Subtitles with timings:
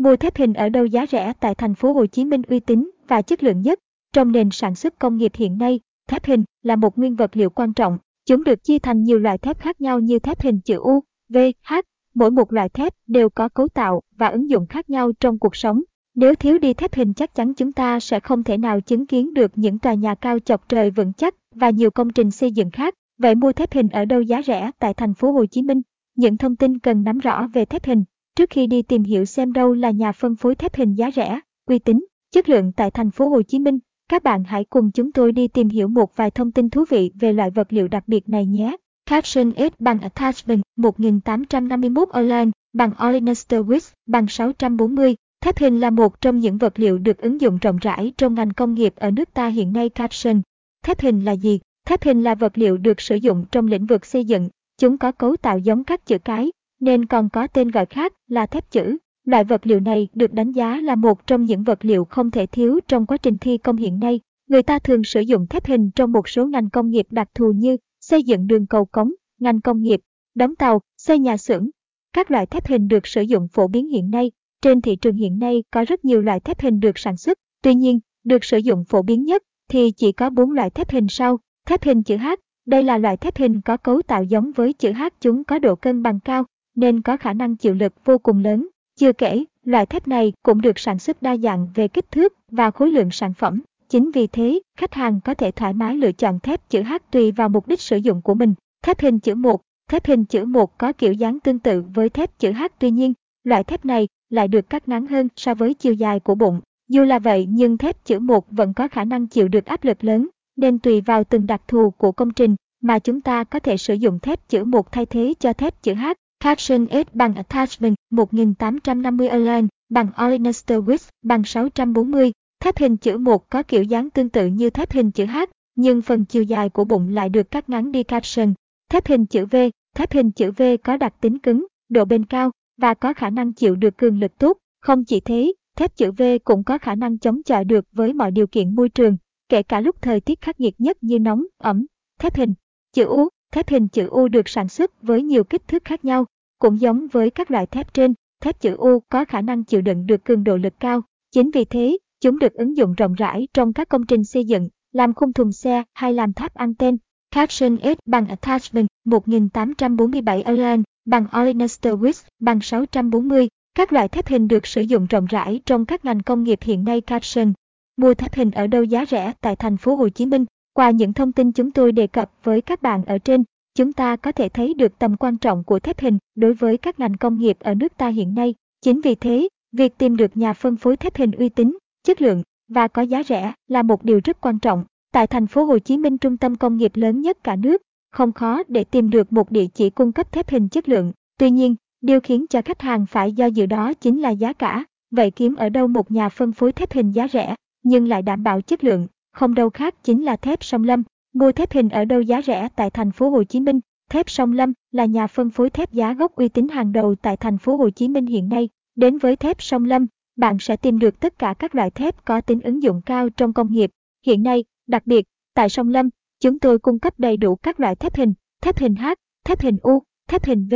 [0.00, 2.90] Mua thép hình ở đâu giá rẻ tại thành phố Hồ Chí Minh uy tín
[3.08, 3.78] và chất lượng nhất.
[4.12, 7.50] Trong nền sản xuất công nghiệp hiện nay, thép hình là một nguyên vật liệu
[7.50, 7.98] quan trọng.
[8.26, 11.36] Chúng được chia thành nhiều loại thép khác nhau như thép hình chữ U, V,
[11.64, 11.74] H.
[12.14, 15.56] Mỗi một loại thép đều có cấu tạo và ứng dụng khác nhau trong cuộc
[15.56, 15.82] sống.
[16.14, 19.34] Nếu thiếu đi thép hình chắc chắn chúng ta sẽ không thể nào chứng kiến
[19.34, 22.70] được những tòa nhà cao chọc trời vững chắc và nhiều công trình xây dựng
[22.70, 22.94] khác.
[23.18, 25.82] Vậy mua thép hình ở đâu giá rẻ tại thành phố Hồ Chí Minh?
[26.16, 28.04] Những thông tin cần nắm rõ về thép hình
[28.36, 31.40] trước khi đi tìm hiểu xem đâu là nhà phân phối thép hình giá rẻ,
[31.66, 33.78] uy tín, chất lượng tại thành phố Hồ Chí Minh.
[34.08, 37.12] Các bạn hãy cùng chúng tôi đi tìm hiểu một vài thông tin thú vị
[37.14, 38.76] về loại vật liệu đặc biệt này nhé.
[39.06, 45.16] Caption S bằng Attachment 1851 Online bằng Olenester Wix bằng 640.
[45.40, 48.50] Thép hình là một trong những vật liệu được ứng dụng rộng rãi trong ngành
[48.50, 49.88] công nghiệp ở nước ta hiện nay.
[49.88, 50.42] Caption
[50.84, 51.60] Thép hình là gì?
[51.86, 54.48] Thép hình là vật liệu được sử dụng trong lĩnh vực xây dựng.
[54.78, 58.46] Chúng có cấu tạo giống các chữ cái, nên còn có tên gọi khác là
[58.46, 58.98] thép chữ.
[59.24, 62.46] Loại vật liệu này được đánh giá là một trong những vật liệu không thể
[62.46, 64.20] thiếu trong quá trình thi công hiện nay.
[64.48, 67.52] Người ta thường sử dụng thép hình trong một số ngành công nghiệp đặc thù
[67.52, 70.00] như xây dựng đường cầu cống, ngành công nghiệp,
[70.34, 71.70] đóng tàu, xây nhà xưởng.
[72.12, 74.30] Các loại thép hình được sử dụng phổ biến hiện nay.
[74.62, 77.38] Trên thị trường hiện nay có rất nhiều loại thép hình được sản xuất.
[77.62, 81.06] Tuy nhiên, được sử dụng phổ biến nhất thì chỉ có 4 loại thép hình
[81.08, 81.38] sau.
[81.66, 82.26] Thép hình chữ H,
[82.66, 85.76] đây là loại thép hình có cấu tạo giống với chữ H chúng có độ
[85.76, 88.68] cân bằng cao, nên có khả năng chịu lực vô cùng lớn.
[88.98, 92.70] Chưa kể, loại thép này cũng được sản xuất đa dạng về kích thước và
[92.70, 93.60] khối lượng sản phẩm.
[93.88, 97.32] Chính vì thế, khách hàng có thể thoải mái lựa chọn thép chữ H tùy
[97.32, 98.54] vào mục đích sử dụng của mình.
[98.82, 99.60] Thép hình chữ 1
[99.90, 103.12] Thép hình chữ 1 có kiểu dáng tương tự với thép chữ H tuy nhiên,
[103.44, 106.60] loại thép này lại được cắt ngắn hơn so với chiều dài của bụng.
[106.88, 110.04] Dù là vậy nhưng thép chữ 1 vẫn có khả năng chịu được áp lực
[110.04, 113.76] lớn, nên tùy vào từng đặc thù của công trình mà chúng ta có thể
[113.76, 116.06] sử dụng thép chữ 1 thay thế cho thép chữ H.
[116.44, 122.32] Caption S bằng Attachment 1850 Align bằng Olenester Width bằng 640.
[122.60, 125.38] Thép hình chữ 1 có kiểu dáng tương tự như thép hình chữ H,
[125.74, 128.54] nhưng phần chiều dài của bụng lại được cắt ngắn đi caption.
[128.90, 129.56] Thép hình chữ V,
[129.96, 133.52] thép hình chữ V có đặc tính cứng, độ bền cao và có khả năng
[133.52, 134.58] chịu được cường lực tốt.
[134.80, 138.30] Không chỉ thế, thép chữ V cũng có khả năng chống chọi được với mọi
[138.30, 139.16] điều kiện môi trường,
[139.48, 141.86] kể cả lúc thời tiết khắc nghiệt nhất như nóng, ẩm.
[142.18, 142.54] Thép hình
[142.92, 146.26] chữ U, thép hình chữ U được sản xuất với nhiều kích thước khác nhau,
[146.58, 150.06] cũng giống với các loại thép trên, thép chữ U có khả năng chịu đựng
[150.06, 151.02] được cường độ lực cao.
[151.32, 154.68] Chính vì thế, chúng được ứng dụng rộng rãi trong các công trình xây dựng,
[154.92, 156.96] làm khung thùng xe hay làm tháp anten.
[157.30, 163.48] Caption S bằng Attachment 1847 Allen bằng Olenester Width bằng 640.
[163.74, 166.84] Các loại thép hình được sử dụng rộng rãi trong các ngành công nghiệp hiện
[166.84, 167.00] nay.
[167.00, 167.52] Caption
[167.96, 170.44] Mua thép hình ở đâu giá rẻ tại thành phố Hồ Chí Minh?
[170.72, 173.44] Qua những thông tin chúng tôi đề cập với các bạn ở trên,
[173.74, 177.00] chúng ta có thể thấy được tầm quan trọng của thép hình đối với các
[177.00, 178.54] ngành công nghiệp ở nước ta hiện nay.
[178.82, 182.42] Chính vì thế, việc tìm được nhà phân phối thép hình uy tín, chất lượng
[182.68, 184.84] và có giá rẻ là một điều rất quan trọng.
[185.12, 187.82] Tại thành phố Hồ Chí Minh trung tâm công nghiệp lớn nhất cả nước,
[188.12, 191.12] không khó để tìm được một địa chỉ cung cấp thép hình chất lượng.
[191.38, 194.84] Tuy nhiên, điều khiến cho khách hàng phải do dự đó chính là giá cả.
[195.10, 198.42] Vậy kiếm ở đâu một nhà phân phối thép hình giá rẻ, nhưng lại đảm
[198.42, 199.06] bảo chất lượng,
[199.40, 201.02] không đâu khác chính là thép sông Lâm.
[201.34, 203.80] Mua thép hình ở đâu giá rẻ tại thành phố Hồ Chí Minh?
[204.10, 207.36] Thép Sông Lâm là nhà phân phối thép giá gốc uy tín hàng đầu tại
[207.36, 208.68] thành phố Hồ Chí Minh hiện nay.
[208.96, 210.06] Đến với thép Sông Lâm,
[210.36, 213.52] bạn sẽ tìm được tất cả các loại thép có tính ứng dụng cao trong
[213.52, 213.90] công nghiệp.
[214.26, 216.08] Hiện nay, đặc biệt, tại Sông Lâm,
[216.40, 219.06] chúng tôi cung cấp đầy đủ các loại thép hình, thép hình H,
[219.44, 220.74] thép hình U, thép hình V.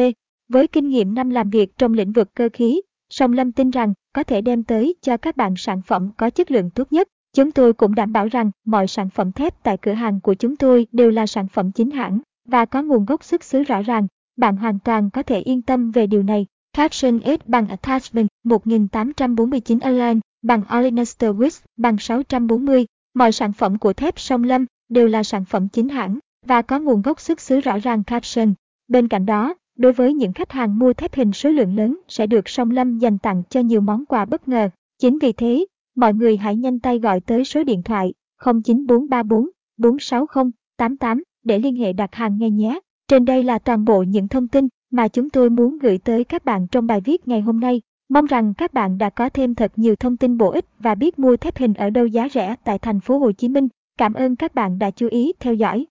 [0.49, 3.95] Với kinh nghiệm năm làm việc trong lĩnh vực cơ khí, Sông Lâm tin rằng
[4.13, 7.09] có thể đem tới cho các bạn sản phẩm có chất lượng tốt nhất.
[7.35, 10.57] Chúng tôi cũng đảm bảo rằng mọi sản phẩm thép tại cửa hàng của chúng
[10.57, 14.07] tôi đều là sản phẩm chính hãng và có nguồn gốc xuất xứ rõ ràng.
[14.37, 16.47] Bạn hoàn toàn có thể yên tâm về điều này.
[16.73, 22.87] Caption S bằng Attachment 1849 Align bằng Olenester Wix bằng 640.
[23.15, 26.79] Mọi sản phẩm của thép sông Lâm đều là sản phẩm chính hãng và có
[26.79, 28.55] nguồn gốc xuất xứ rõ ràng caption.
[28.89, 32.27] Bên cạnh đó, đối với những khách hàng mua thép hình số lượng lớn sẽ
[32.27, 34.69] được sông Lâm dành tặng cho nhiều món quà bất ngờ.
[34.99, 38.15] Chính vì thế, mọi người hãy nhanh tay gọi tới số điện thoại
[38.45, 40.45] 09434 460
[40.77, 42.81] 88 để liên hệ đặt hàng ngay nhé.
[43.09, 46.45] Trên đây là toàn bộ những thông tin mà chúng tôi muốn gửi tới các
[46.45, 47.81] bạn trong bài viết ngày hôm nay.
[48.09, 51.19] Mong rằng các bạn đã có thêm thật nhiều thông tin bổ ích và biết
[51.19, 53.69] mua thép hình ở đâu giá rẻ tại thành phố Hồ Chí Minh.
[53.99, 55.87] Cảm ơn các bạn đã chú ý theo dõi.